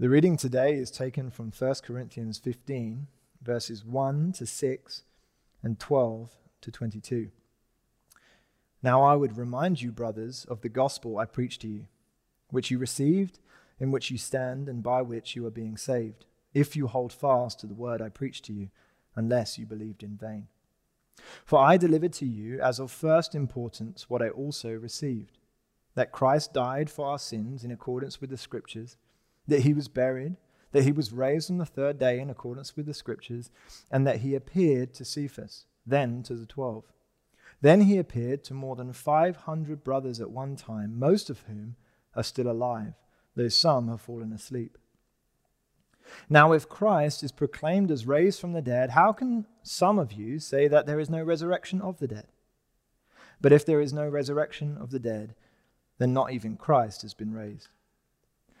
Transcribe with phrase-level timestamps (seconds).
[0.00, 3.06] The reading today is taken from 1 Corinthians 15,
[3.42, 5.02] verses 1 to 6
[5.62, 6.30] and 12
[6.62, 7.30] to 22.
[8.82, 11.84] Now I would remind you, brothers, of the gospel I preached to you,
[12.48, 13.40] which you received,
[13.78, 16.24] in which you stand, and by which you are being saved,
[16.54, 18.70] if you hold fast to the word I preached to you,
[19.14, 20.48] unless you believed in vain.
[21.44, 25.36] For I delivered to you as of first importance what I also received
[25.94, 28.96] that Christ died for our sins in accordance with the Scriptures
[29.46, 30.36] that he was buried,
[30.72, 33.50] that he was raised on the third day in accordance with the scriptures,
[33.90, 36.84] and that he appeared to Cephas, then to the twelve.
[37.60, 41.76] Then he appeared to more than 500 brothers at one time, most of whom
[42.14, 42.94] are still alive,
[43.34, 44.78] though some have fallen asleep.
[46.28, 50.38] Now, if Christ is proclaimed as raised from the dead, how can some of you
[50.38, 52.26] say that there is no resurrection of the dead?
[53.40, 55.34] But if there is no resurrection of the dead,
[55.98, 57.68] then not even Christ has been raised.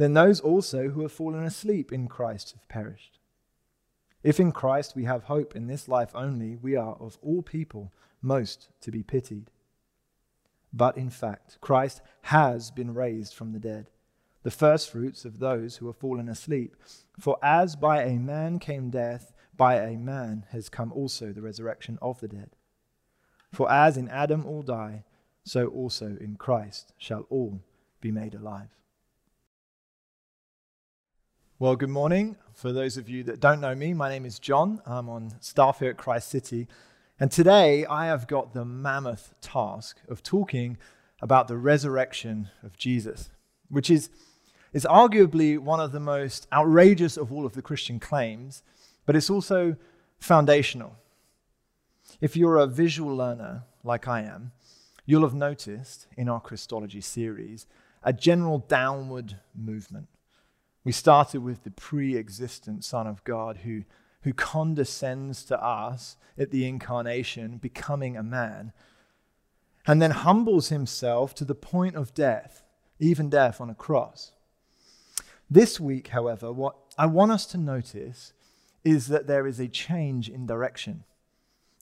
[0.00, 3.18] then those also who have fallen asleep in Christ have perished.
[4.22, 7.92] If in Christ we have hope in this life only, we are of all people
[8.22, 9.50] most to be pitied.
[10.72, 13.90] But in fact, Christ has been raised from the dead,
[14.42, 16.76] the firstfruits of those who have fallen asleep.
[17.18, 21.98] For as by a man came death, by a man has come also the resurrection
[22.00, 22.50] of the dead.
[23.52, 25.04] For as in Adam all die,
[25.44, 27.60] so also in Christ shall all
[28.00, 28.68] be made alive.
[31.60, 32.36] Well, good morning.
[32.54, 34.80] For those of you that don't know me, my name is John.
[34.86, 36.66] I'm on staff here at Christ City.
[37.20, 40.78] And today I have got the mammoth task of talking
[41.20, 43.28] about the resurrection of Jesus,
[43.68, 44.08] which is,
[44.72, 48.62] is arguably one of the most outrageous of all of the Christian claims,
[49.04, 49.76] but it's also
[50.18, 50.96] foundational.
[52.22, 54.52] If you're a visual learner like I am,
[55.04, 57.66] you'll have noticed in our Christology series
[58.02, 60.08] a general downward movement
[60.84, 63.84] we started with the pre existent Son of God who,
[64.22, 68.72] who condescends to us at the incarnation, becoming a man,
[69.86, 72.62] and then humbles himself to the point of death,
[72.98, 74.32] even death on a cross.
[75.50, 78.32] This week, however, what I want us to notice
[78.84, 81.04] is that there is a change in direction.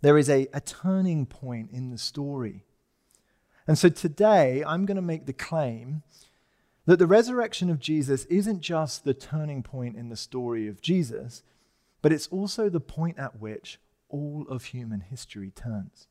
[0.01, 2.65] There is a, a turning point in the story.
[3.67, 6.03] And so today, I'm going to make the claim
[6.89, 11.43] that the resurrection of Jesus isn't just the turning point in the story of Jesus,
[12.01, 13.79] but it's also the point at which
[14.09, 16.09] all of human history turns.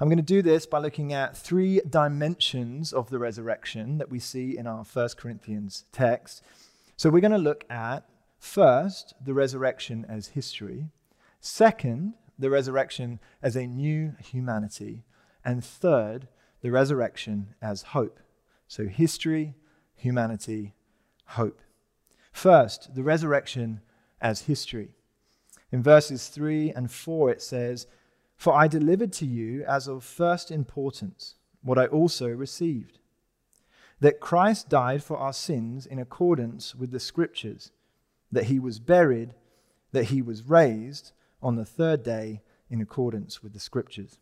[0.00, 4.18] I'm going to do this by looking at three dimensions of the resurrection that we
[4.18, 6.42] see in our First Corinthians text.
[6.96, 8.08] So we're going to look at
[8.38, 10.86] first the resurrection as history,
[11.38, 15.04] second, the resurrection as a new humanity,
[15.44, 16.28] and third,
[16.62, 18.20] the resurrection as hope.
[18.68, 19.54] So, history,
[19.94, 20.74] humanity,
[21.24, 21.60] hope.
[22.32, 23.80] First, the resurrection
[24.20, 24.90] as history.
[25.72, 27.86] In verses 3 and 4, it says,
[28.36, 32.98] For I delivered to you as of first importance what I also received
[34.00, 37.72] that Christ died for our sins in accordance with the Scriptures,
[38.30, 39.34] that he was buried,
[39.92, 41.12] that he was raised
[41.42, 44.18] on the third day in accordance with the Scriptures.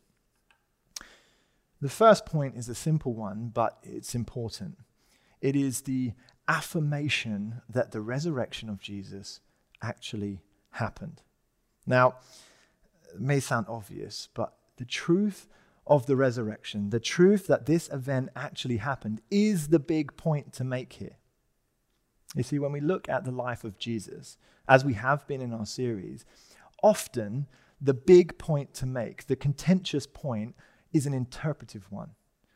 [1.85, 4.79] The first point is a simple one, but it's important.
[5.43, 6.13] It is the
[6.49, 9.41] affirmation that the resurrection of Jesus
[9.83, 10.41] actually
[10.71, 11.21] happened.
[11.85, 12.15] Now,
[13.13, 15.47] it may sound obvious, but the truth
[15.87, 20.65] of the resurrection, the truth that this event actually happened, is the big point to
[20.65, 21.19] make here.
[22.35, 25.53] You see, when we look at the life of Jesus, as we have been in
[25.53, 26.25] our series,
[26.83, 27.47] often
[27.79, 30.55] the big point to make, the contentious point,
[30.95, 32.11] is an interpretive one.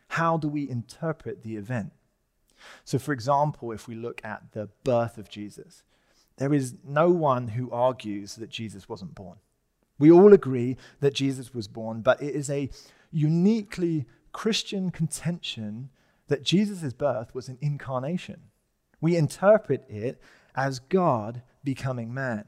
[0.08, 1.93] How do we interpret the event?
[2.85, 5.82] So, for example, if we look at the birth of Jesus,
[6.38, 9.38] there is no one who argues that Jesus wasn't born.
[9.99, 12.70] We all agree that Jesus was born, but it is a
[13.11, 15.90] uniquely Christian contention
[16.29, 18.43] that Jesus' birth was an incarnation.
[19.00, 20.20] We interpret it
[20.55, 22.44] as God becoming man.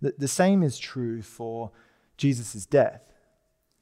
[0.00, 1.70] The, the same is true for
[2.16, 3.07] Jesus' death.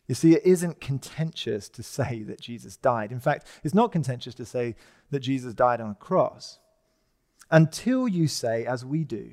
[0.07, 3.11] You see, it isn't contentious to say that Jesus died.
[3.11, 4.77] In fact, it's not contentious to say
[5.11, 6.59] that Jesus died on a cross
[7.51, 9.33] until you say, as we do,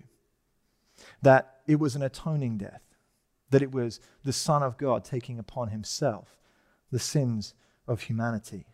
[1.21, 2.81] that it was an atoning death,
[3.49, 6.37] that it was the Son of God taking upon himself
[6.91, 7.53] the sins
[7.87, 8.65] of humanity.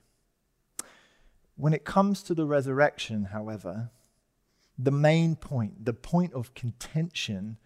[1.55, 3.91] When it comes to the resurrection, however,
[4.77, 7.57] the main point, the point of contention,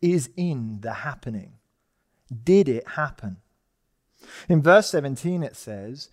[0.00, 1.54] is in the happening.
[2.44, 3.38] Did it happen?
[4.48, 6.10] In verse 17, it says,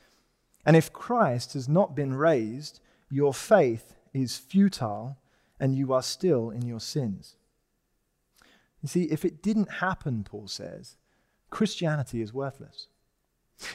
[0.65, 2.79] And if Christ has not been raised,
[3.09, 5.17] your faith is futile
[5.59, 7.35] and you are still in your sins.
[8.81, 10.97] You see, if it didn't happen, Paul says,
[11.49, 12.87] Christianity is worthless.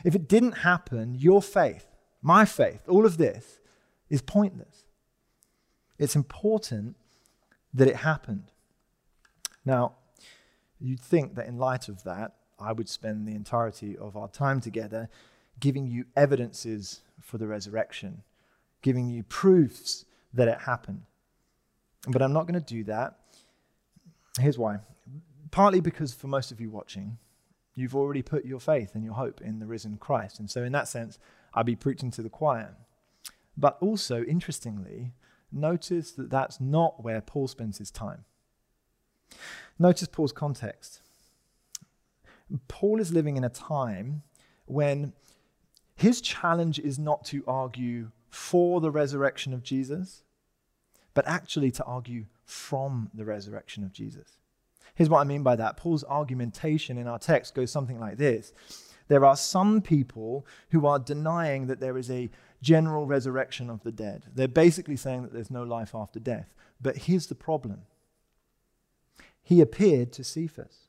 [0.04, 1.86] If it didn't happen, your faith,
[2.20, 3.60] my faith, all of this
[4.10, 4.84] is pointless.
[5.98, 6.96] It's important
[7.72, 8.50] that it happened.
[9.64, 9.94] Now,
[10.80, 14.60] you'd think that in light of that, I would spend the entirety of our time
[14.60, 15.08] together
[15.60, 18.22] giving you evidences for the resurrection,
[18.82, 20.04] giving you proofs
[20.34, 21.02] that it happened.
[22.08, 23.18] But I'm not going to do that.
[24.38, 24.78] Here's why.
[25.50, 27.18] Partly because for most of you watching,
[27.74, 30.38] you've already put your faith and your hope in the risen Christ.
[30.38, 31.18] And so, in that sense,
[31.54, 32.74] I'll be preaching to the choir.
[33.56, 35.12] But also, interestingly,
[35.50, 38.24] notice that that's not where Paul spends his time.
[39.78, 41.00] Notice Paul's context.
[42.68, 44.22] Paul is living in a time
[44.66, 45.12] when
[45.94, 50.22] his challenge is not to argue for the resurrection of Jesus,
[51.14, 54.38] but actually to argue from the resurrection of Jesus.
[54.94, 55.76] Here's what I mean by that.
[55.76, 58.52] Paul's argumentation in our text goes something like this
[59.08, 62.30] There are some people who are denying that there is a
[62.62, 64.24] general resurrection of the dead.
[64.34, 66.54] They're basically saying that there's no life after death.
[66.80, 67.82] But here's the problem
[69.42, 70.85] He appeared to Cephas,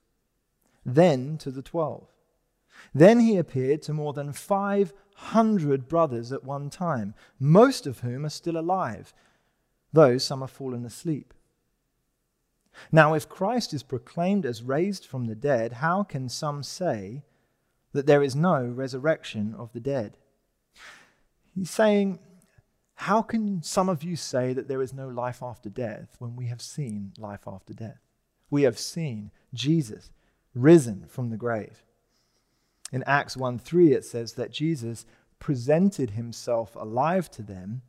[0.88, 2.08] then to the twelve.
[2.94, 8.30] Then he appeared to more than 500 brothers at one time, most of whom are
[8.30, 9.14] still alive,
[9.92, 11.34] though some have fallen asleep.
[12.92, 17.24] Now, if Christ is proclaimed as raised from the dead, how can some say
[17.92, 20.18] that there is no resurrection of the dead?
[21.56, 22.20] He's saying,
[22.94, 26.46] How can some of you say that there is no life after death when we
[26.48, 28.00] have seen life after death?
[28.52, 30.12] We have seen Jesus
[30.58, 31.84] risen from the grave.
[32.92, 35.06] In Acts 1 3, it says that Jesus
[35.40, 37.82] presented himself alive to them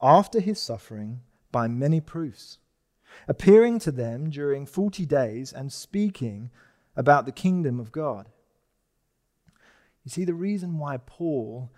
[0.00, 1.20] after his suffering
[1.52, 2.58] by many proofs,
[3.28, 6.50] appearing to them during 40 days and speaking
[6.96, 8.28] about the kingdom of God.
[10.04, 11.70] You see, the reason why Paul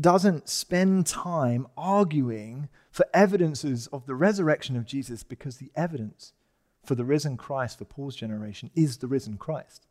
[0.00, 6.32] doesn't spend time arguing for evidences of the resurrection of Jesus because the evidence
[6.88, 9.86] for the risen Christ for Paul's generation is the risen Christ.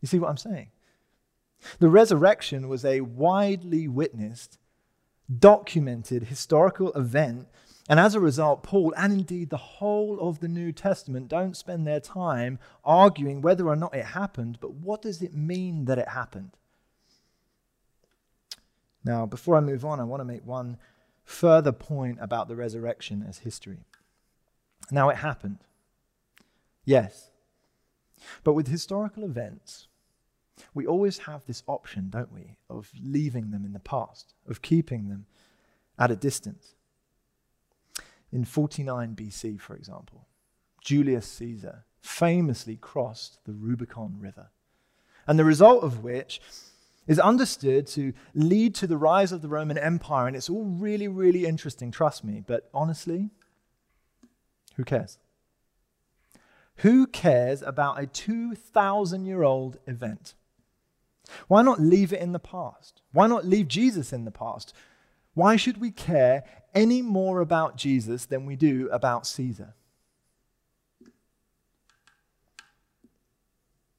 [0.00, 0.68] You see what I'm saying?
[1.80, 4.56] The resurrection was a widely witnessed,
[5.36, 7.48] documented historical event.
[7.88, 11.84] And as a result, Paul and indeed the whole of the New Testament don't spend
[11.84, 16.08] their time arguing whether or not it happened, but what does it mean that it
[16.08, 16.52] happened?
[19.04, 20.76] Now, before I move on, I want to make one
[21.24, 23.80] further point about the resurrection as history.
[24.92, 25.58] Now, it happened.
[26.88, 27.28] Yes.
[28.44, 29.88] But with historical events,
[30.72, 35.10] we always have this option, don't we, of leaving them in the past, of keeping
[35.10, 35.26] them
[35.98, 36.76] at a distance.
[38.32, 40.28] In 49 BC, for example,
[40.82, 44.48] Julius Caesar famously crossed the Rubicon River,
[45.26, 46.40] and the result of which
[47.06, 50.26] is understood to lead to the rise of the Roman Empire.
[50.26, 52.42] And it's all really, really interesting, trust me.
[52.46, 53.28] But honestly,
[54.76, 55.18] who cares?
[56.78, 60.34] Who cares about a 2,000 year old event?
[61.48, 63.02] Why not leave it in the past?
[63.12, 64.72] Why not leave Jesus in the past?
[65.34, 66.44] Why should we care
[66.74, 69.74] any more about Jesus than we do about Caesar?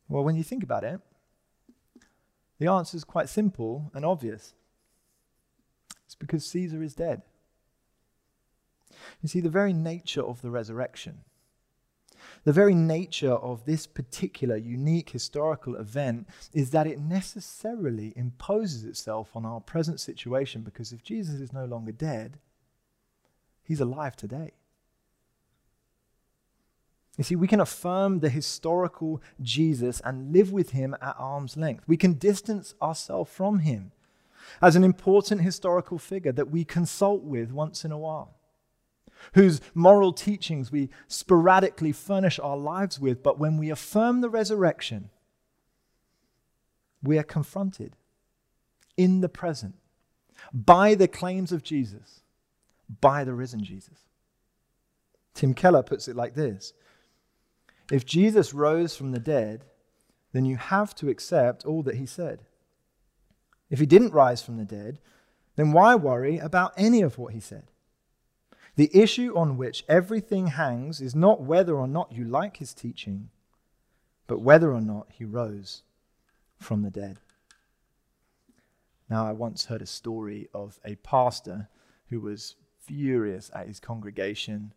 [0.08, 1.00] Well, when you think about it,
[2.60, 4.54] the answer is quite simple and obvious.
[6.06, 7.22] It's because Caesar is dead.
[9.22, 11.20] You see, the very nature of the resurrection
[12.44, 19.36] the very nature of this particular unique historical event is that it necessarily imposes itself
[19.36, 22.40] on our present situation because if Jesus is no longer dead,
[23.64, 24.54] he's alive today.
[27.18, 31.84] You see, we can affirm the historical Jesus and live with him at arm's length.
[31.86, 33.92] We can distance ourselves from him
[34.62, 38.39] as an important historical figure that we consult with once in a while
[39.34, 45.10] whose moral teachings we sporadically furnish our lives with, but when we affirm the resurrection,
[47.02, 47.96] we are confronted
[48.98, 49.76] in the present
[50.54, 52.22] by the claims of Jesus,
[53.02, 54.06] by the risen Jesus.
[55.34, 56.74] Tim Keller puts it like this
[57.92, 59.66] If Jesus rose from the dead,
[60.34, 62.44] then you have to accept all that he said.
[63.70, 65.00] If he didn't rise from the dead,
[65.56, 67.68] then why worry about any of what he said?
[68.80, 73.30] The issue on which everything hangs is not whether or not you like his teaching,
[74.26, 75.84] but whether or not he rose
[76.56, 77.20] from the dead.
[79.10, 81.68] Now, I once heard a story of a pastor
[82.08, 84.74] who was furious at his congregation,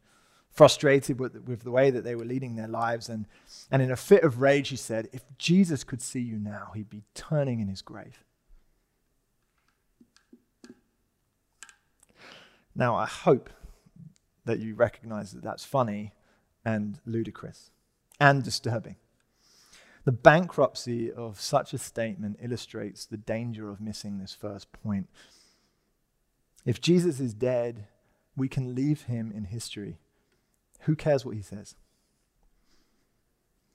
[0.51, 3.27] frustrated with, with the way that they were leading their lives, and,
[3.71, 6.91] and in a fit of rage, he said, If Jesus could see you now, he'd
[6.91, 8.25] be turning in his grave.
[12.75, 13.49] Now, I hope
[14.45, 16.13] that you recognize that that's funny
[16.65, 17.71] and ludicrous
[18.21, 18.97] and disturbing.
[20.05, 25.09] The bankruptcy of such a statement illustrates the danger of missing this first point.
[26.65, 27.87] If Jesus is dead,
[28.37, 29.99] we can leave him in history.
[30.81, 31.77] Who cares what he says?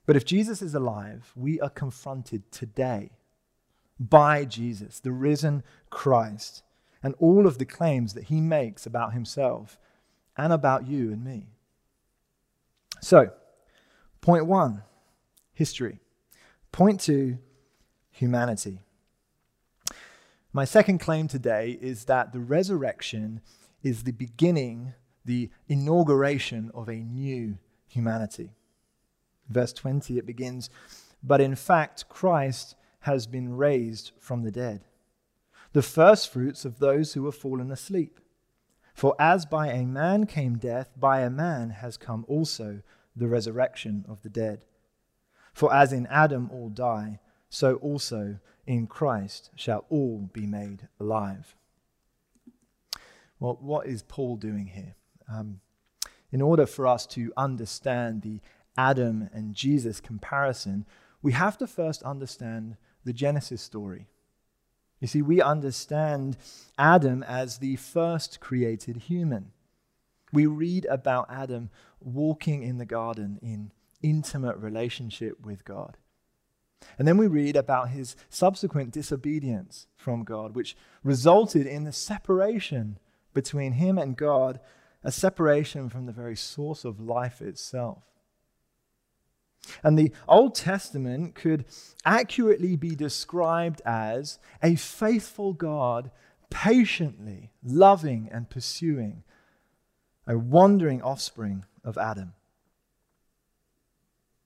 [0.06, 3.12] But if Jesus is alive, we are confronted today
[4.00, 6.64] by Jesus, the risen Christ,
[7.04, 9.78] and all of the claims that he makes about himself
[10.38, 11.48] and about you and me.
[13.02, 13.32] So,
[14.22, 14.84] point one
[15.54, 16.00] history.
[16.72, 17.40] Point two
[18.12, 18.80] humanity.
[20.54, 23.42] My second claim today is that the resurrection
[23.84, 24.94] is the beginning,
[25.26, 28.52] the inauguration of a new humanity.
[29.50, 30.70] Verse 20, it begins,
[31.24, 34.82] But in fact, Christ has been raised from the dead,
[35.74, 38.20] the firstfruits of those who have fallen asleep.
[38.98, 42.82] For as by a man came death, by a man has come also
[43.16, 44.66] the resurrection of the dead.
[45.54, 51.56] For as in Adam all die, so also in Christ shall all be made alive.
[53.40, 54.96] Well, what is Paul doing here?
[55.32, 55.60] Um,
[56.32, 58.42] in order for us to understand the
[58.80, 60.88] Adam and Jesus comparison,
[61.22, 64.08] we have to first understand the Genesis story.
[65.00, 66.38] You see, we understand
[66.78, 69.52] Adam as the first created human.
[70.34, 75.98] We read about Adam walking in the garden in intimate relationship with God.
[76.98, 83.00] And then we read about his subsequent disobedience from God, which resulted in the separation
[83.34, 84.60] between him and God,
[85.04, 88.04] a separation from the very source of life itself.
[89.84, 91.66] And the Old Testament could
[92.06, 96.12] accurately be described as a faithful God
[96.50, 99.24] patiently loving and pursuing
[100.26, 102.34] a wandering offspring of Adam.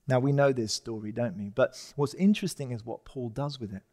[0.08, 1.50] Now, we know this story, don't we?
[1.50, 3.84] But what's interesting is what Paul does with it.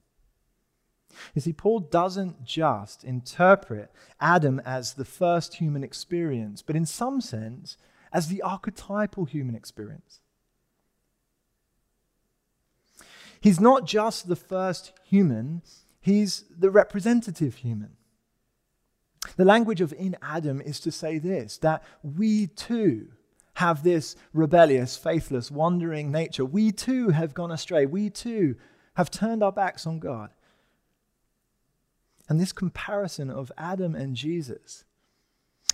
[1.35, 7.21] You see, Paul doesn't just interpret Adam as the first human experience, but in some
[7.21, 7.77] sense,
[8.13, 10.21] as the archetypal human experience.
[13.41, 15.63] He's not just the first human,
[16.01, 17.97] he's the representative human.
[19.37, 23.09] The language of in Adam is to say this that we too
[23.55, 26.45] have this rebellious, faithless, wandering nature.
[26.45, 27.87] We too have gone astray.
[27.87, 28.57] We too
[28.95, 30.31] have turned our backs on God.
[32.29, 34.85] And this comparison of Adam and Jesus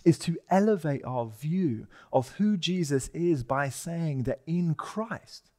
[0.04, 5.50] is to elevate our view of who Jesus is by saying that in Christ,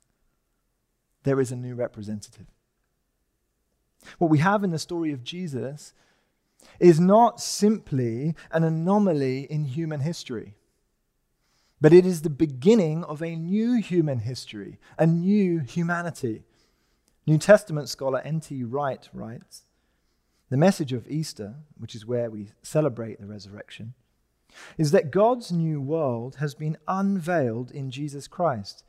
[1.26, 2.46] there is a new representative.
[4.18, 5.94] What we have in the story of Jesus
[6.80, 10.56] is not simply an anomaly in human history,
[11.82, 16.44] but it is the beginning of a new human history, a new humanity.
[17.28, 18.64] New Testament scholar N.T.
[18.64, 19.64] Wright writes
[20.50, 23.96] The message of Easter, which is where we celebrate the resurrection,
[24.78, 28.85] is that God's new world has been unveiled in Jesus Christ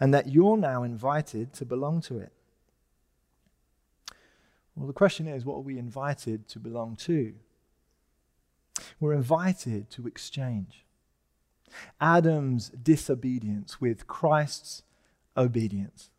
[0.00, 2.32] and that you're now invited to belong to it.
[4.74, 7.34] Well, the question is what are we invited to belong to?
[8.98, 10.84] We're invited to exchange
[12.00, 14.82] Adam's disobedience with Christ's
[15.36, 16.10] obedience.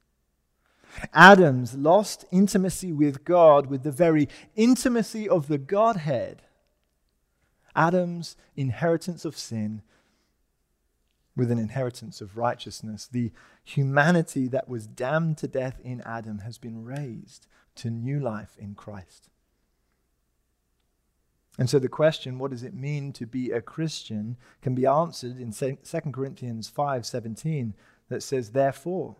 [1.13, 6.43] Adam's lost intimacy with God with the very intimacy of the Godhead.
[7.75, 9.81] Adam's inheritance of sin
[11.35, 13.07] with an inheritance of righteousness.
[13.11, 13.31] The
[13.63, 18.75] humanity that was damned to death in Adam has been raised to new life in
[18.75, 19.29] Christ.
[21.57, 25.37] And so the question, what does it mean to be a Christian, can be answered
[25.39, 25.77] in 2
[26.11, 27.73] Corinthians 5:17
[28.09, 29.15] that says therefore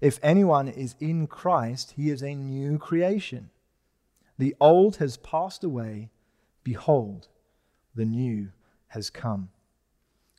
[0.00, 3.48] if anyone is in Christ, he is a new creation.
[4.38, 6.10] The old has passed away,
[6.62, 7.28] behold,
[7.94, 8.50] the new
[8.88, 9.50] has come.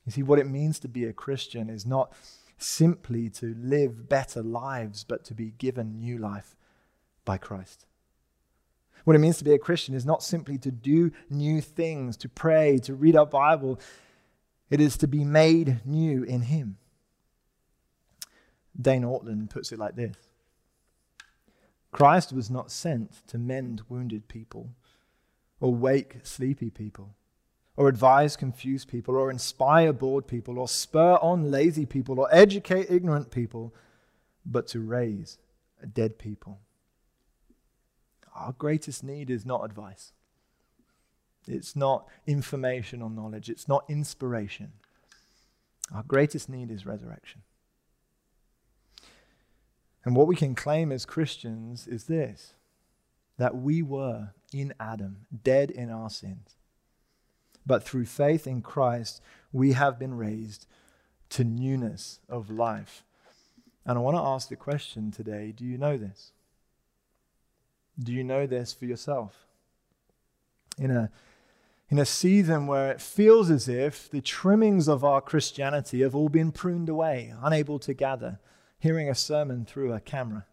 [0.06, 2.12] You see, what it means to be a Christian is not
[2.58, 6.56] simply to live better lives, but to be given new life
[7.24, 7.86] by Christ.
[9.04, 12.28] What it means to be a Christian is not simply to do new things, to
[12.28, 13.78] pray, to read our Bible.
[14.70, 16.78] It is to be made new in Him.
[18.80, 20.16] Dane Ortlund puts it like this
[21.92, 24.70] Christ was not sent to mend wounded people,
[25.60, 27.15] or wake sleepy people,
[27.76, 32.90] or advise confused people, or inspire bored people, or spur on lazy people, or educate
[32.90, 33.74] ignorant people,
[34.44, 35.38] but to raise
[35.92, 36.60] dead people.
[38.34, 40.12] Our greatest need is not advice.
[41.46, 43.48] It's not information or knowledge.
[43.48, 44.72] It's not inspiration.
[45.94, 47.42] Our greatest need is resurrection.
[50.04, 52.54] And what we can claim as Christians is this
[53.38, 56.56] that we were in Adam, dead in our sins.
[57.66, 59.20] But through faith in Christ,
[59.52, 60.66] we have been raised
[61.30, 63.02] to newness of life.
[63.84, 66.32] And I want to ask the question today do you know this?
[67.98, 69.46] Do you know this for yourself?
[70.78, 71.10] In a,
[71.88, 76.28] in a season where it feels as if the trimmings of our Christianity have all
[76.28, 78.38] been pruned away, unable to gather
[78.78, 80.44] hearing a sermon through a camera.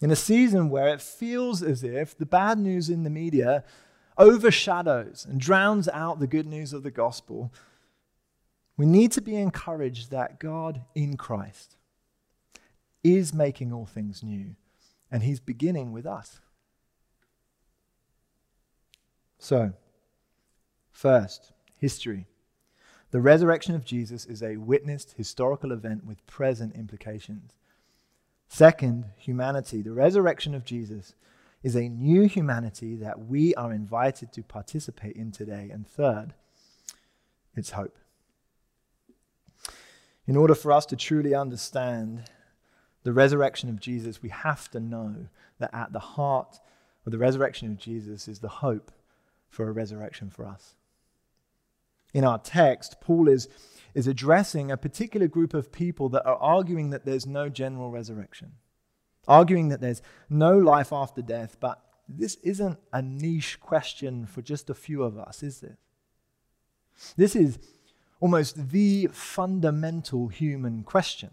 [0.00, 3.64] In a season where it feels as if the bad news in the media
[4.16, 7.52] overshadows and drowns out the good news of the gospel,
[8.76, 11.76] we need to be encouraged that God in Christ
[13.02, 14.56] is making all things new,
[15.10, 16.40] and He's beginning with us.
[19.38, 19.74] So,
[20.90, 22.26] first, history.
[23.10, 27.52] The resurrection of Jesus is a witnessed historical event with present implications.
[28.48, 29.82] Second, humanity.
[29.82, 31.14] The resurrection of Jesus
[31.64, 35.68] is a new humanity that we are invited to participate in today.
[35.72, 36.34] And third,
[37.56, 37.98] it's hope.
[40.28, 42.30] In order for us to truly understand
[43.02, 45.26] the resurrection of Jesus, we have to know
[45.58, 46.60] that at the heart
[47.04, 48.92] of the resurrection of Jesus is the hope
[49.48, 50.76] for a resurrection for us
[52.14, 53.48] in our text, Paul is,
[53.92, 58.52] is addressing a particular group of people that are arguing that there's no general resurrection,
[59.26, 61.56] arguing that there's no life after death.
[61.60, 65.76] But this isn't a niche question for just a few of us, is it?
[67.16, 67.58] This is
[68.20, 71.30] almost the fundamental human question.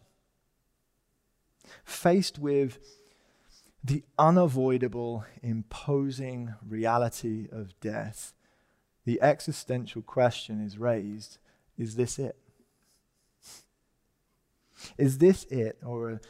[1.83, 2.79] Faced with
[3.83, 8.33] the unavoidable, imposing reality of death,
[9.05, 11.37] the existential question is raised
[11.77, 12.37] is this it?
[14.97, 15.79] Is this it?
[15.83, 16.21] Or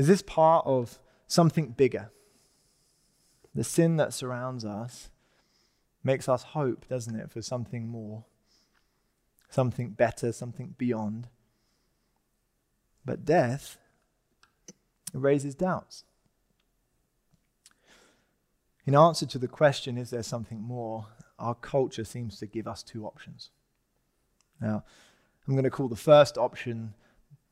[0.00, 2.10] is this part of something bigger?
[3.54, 5.10] The sin that surrounds us
[6.02, 8.24] makes us hope, doesn't it, for something more,
[9.48, 11.28] something better, something beyond.
[13.04, 13.78] But death
[15.12, 16.04] raises doubts.
[18.86, 21.06] In answer to the question, is there something more?
[21.40, 23.50] our culture seems to give us two options.
[24.60, 24.84] Now,
[25.48, 26.94] I'm going to call the first option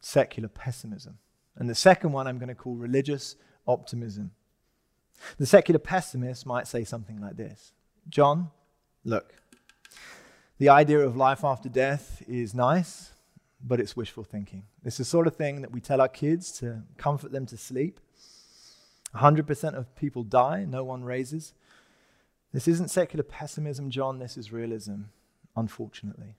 [0.01, 1.19] secular pessimism,
[1.59, 4.31] and the second one I'm going to call religious optimism.
[5.37, 7.73] The secular pessimist might say something like this
[8.09, 8.51] John,
[9.05, 9.35] look,
[10.59, 13.13] the idea of life after death is nice,
[13.63, 14.65] but it's wishful thinking.
[14.85, 18.01] It's the sort of thing that we tell our kids to comfort them to sleep.
[19.15, 21.55] 100% of people die, no one raises.
[22.53, 25.03] This isn't secular pessimism, John, this is realism,
[25.57, 26.35] unfortunately.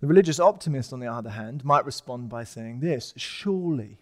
[0.00, 3.98] The religious optimist, on the other hand, might respond by saying this Surely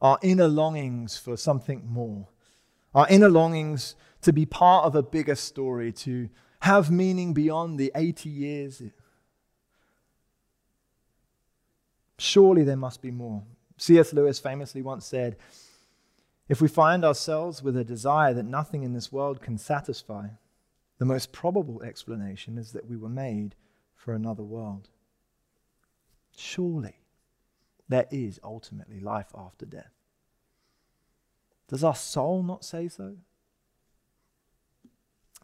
[0.00, 2.28] our inner longings for something more,
[2.94, 6.28] our inner longings to be part of a bigger story, to
[6.60, 8.82] have meaning beyond the 80 years.
[12.18, 13.42] Surely there must be more.
[13.76, 14.12] C.S.
[14.12, 15.36] Lewis famously once said,
[16.48, 20.28] if we find ourselves with a desire that nothing in this world can satisfy,
[20.98, 23.54] the most probable explanation is that we were made
[23.94, 24.88] for another world.
[26.38, 27.00] Surely
[27.88, 29.92] there is ultimately life after death.
[31.68, 33.16] Does our soul not say so?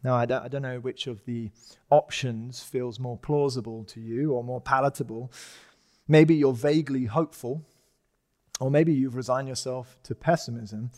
[0.04, 1.50] Now, I don't, I don't know which of the
[1.90, 5.32] options feels more plausible to you or more palatable.
[6.06, 7.64] Maybe you're vaguely hopeful
[8.60, 10.92] or maybe you've resigned yourself to pessimism.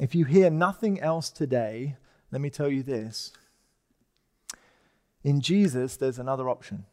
[0.00, 1.96] If you hear nothing else today,
[2.30, 3.32] let me tell you this.
[5.22, 6.86] In Jesus, there's another option.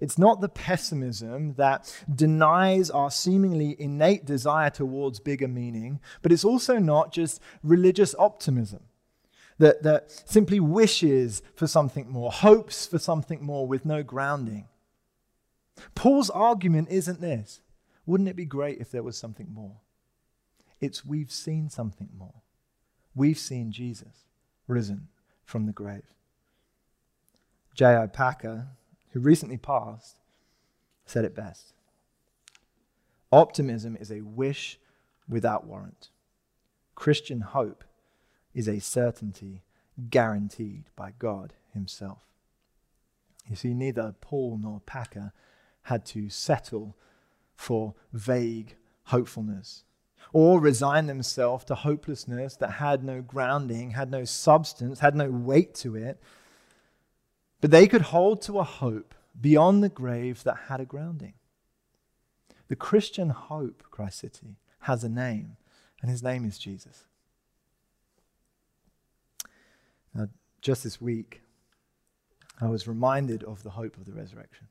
[0.00, 6.44] It's not the pessimism that denies our seemingly innate desire towards bigger meaning, but it's
[6.44, 8.84] also not just religious optimism
[9.58, 14.68] that, that simply wishes for something more, hopes for something more with no grounding.
[15.94, 17.60] Paul's argument isn't this.
[18.06, 19.76] Wouldn't it be great if there was something more?
[20.80, 22.42] It's we've seen something more.
[23.14, 24.24] We've seen Jesus
[24.68, 25.08] risen
[25.44, 26.14] from the grave.
[27.74, 28.06] J.I.
[28.06, 28.68] Packer,
[29.16, 30.18] who recently passed,
[31.06, 31.72] said it best
[33.32, 34.78] Optimism is a wish
[35.26, 36.10] without warrant.
[36.94, 37.82] Christian hope
[38.52, 39.62] is a certainty
[40.10, 42.18] guaranteed by God Himself.
[43.48, 45.32] You see, neither Paul nor Packer
[45.84, 46.94] had to settle
[47.54, 49.84] for vague hopefulness
[50.34, 55.74] or resign themselves to hopelessness that had no grounding, had no substance, had no weight
[55.76, 56.20] to it.
[57.60, 61.34] But they could hold to a hope beyond the grave that had a grounding.
[62.68, 65.56] The Christian hope, Christ City, has a name,
[66.02, 67.04] and his name is Jesus.
[70.14, 70.28] Now,
[70.60, 71.42] just this week,
[72.60, 74.68] I was reminded of the hope of the resurrection.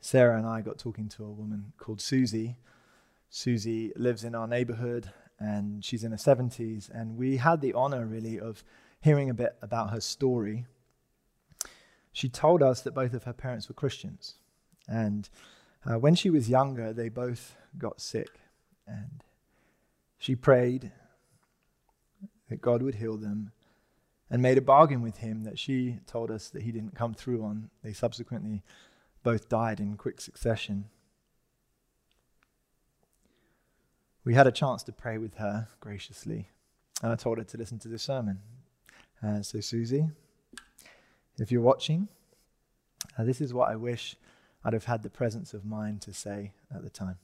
[0.00, 2.56] Sarah and I got talking to a woman called Susie.
[3.28, 8.04] Susie lives in our neighborhood and she's in her 70s, and we had the honor
[8.04, 8.62] really of
[9.00, 10.66] hearing a bit about her story.
[12.12, 14.34] She told us that both of her parents were Christians,
[14.88, 15.28] and
[15.84, 18.40] uh, when she was younger, they both got sick,
[18.86, 19.24] and
[20.18, 20.92] she prayed
[22.48, 23.52] that God would heal them
[24.28, 27.42] and made a bargain with him that she told us that he didn't come through
[27.42, 27.70] on.
[27.82, 28.62] They subsequently
[29.22, 30.86] both died in quick succession.
[34.24, 36.50] We had a chance to pray with her graciously,
[37.02, 38.40] and I told her to listen to the sermon.
[39.22, 40.08] Uh, so, Susie,
[41.38, 42.08] if you're watching,
[43.18, 44.16] uh, this is what I wish
[44.64, 47.18] I'd have had the presence of mind to say at the time.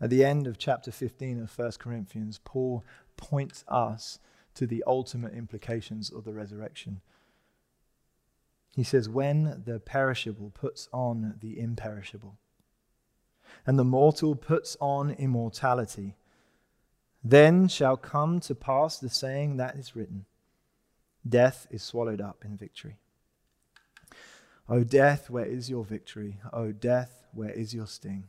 [0.00, 2.84] At the end of chapter 15 of 1 Corinthians, Paul
[3.16, 4.18] points us
[4.54, 7.00] to the ultimate implications of the resurrection.
[8.74, 12.38] He says, When the perishable puts on the imperishable,
[13.66, 16.16] and the mortal puts on immortality,
[17.22, 20.26] then shall come to pass the saying that is written
[21.28, 22.96] Death is swallowed up in victory.
[24.68, 26.40] O death, where is your victory?
[26.52, 28.24] O death, where is your sting?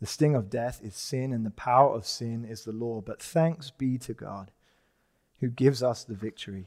[0.00, 3.00] The sting of death is sin, and the power of sin is the law.
[3.00, 4.50] But thanks be to God
[5.40, 6.66] who gives us the victory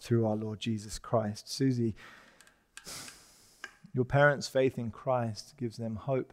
[0.00, 1.52] through our Lord Jesus Christ.
[1.52, 1.94] Susie,
[3.92, 6.32] your parents' faith in Christ gives them hope.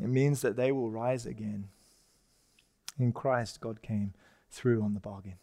[0.00, 1.68] It means that they will rise again.
[2.98, 4.14] In Christ, God came
[4.50, 5.36] through on the bargain.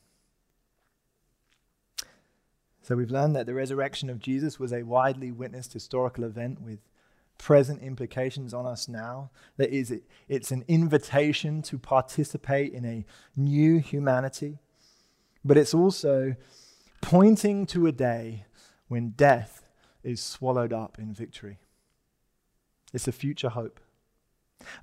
[2.82, 6.80] So we've learned that the resurrection of Jesus was a widely witnessed historical event with
[7.38, 9.32] present implications on us now.
[9.58, 14.60] That is, it, it's an invitation to participate in a new humanity,
[15.46, 16.36] but it's also
[17.02, 18.46] pointing to a day
[18.88, 19.66] when death
[20.04, 21.60] is swallowed up in victory.
[22.94, 23.80] It's a future hope,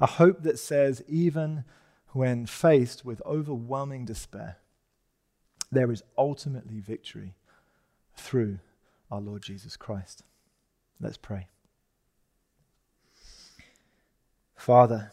[0.01, 1.65] a hope that says, even
[2.09, 4.59] when faced with overwhelming despair,
[5.71, 7.35] there is ultimately victory
[8.17, 8.59] through
[9.11, 10.23] our Lord Jesus Christ.
[11.01, 11.49] Let's pray.
[14.57, 15.13] Father,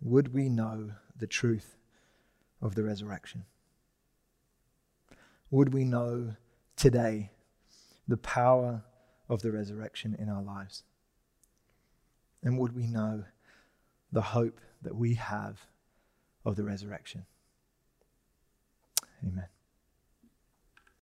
[0.00, 1.76] would we know the truth
[2.60, 3.44] of the resurrection?
[5.50, 6.34] Would we know
[6.76, 7.30] today
[8.08, 8.82] the power
[9.28, 10.82] of the resurrection in our lives?
[12.42, 13.24] And would we know
[14.10, 15.60] the hope that we have
[16.44, 17.24] of the resurrection?
[19.24, 19.46] Amen.